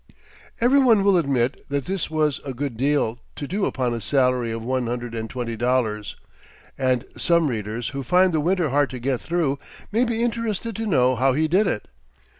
Every 0.59 0.79
one 0.79 1.03
will 1.03 1.15
admit 1.15 1.63
that 1.69 1.85
this 1.85 2.09
was 2.09 2.41
a 2.43 2.55
good 2.55 2.75
deal 2.75 3.19
to 3.35 3.47
do 3.47 3.65
upon 3.67 3.93
a 3.93 4.01
salary 4.01 4.49
of 4.51 4.63
one 4.63 4.87
hundred 4.87 5.13
and 5.13 5.29
twenty 5.29 5.55
dollars; 5.55 6.15
and 6.75 7.05
some 7.15 7.47
readers, 7.49 7.89
who 7.89 8.01
find 8.01 8.33
the 8.33 8.39
winter 8.41 8.69
hard 8.69 8.89
to 8.89 8.99
get 8.99 9.21
through, 9.21 9.59
may 9.91 10.03
be 10.03 10.23
interested 10.23 10.75
to 10.77 10.87
know 10.87 11.15
how 11.17 11.33
he 11.33 11.47
did 11.47 11.67
it. 11.67 11.87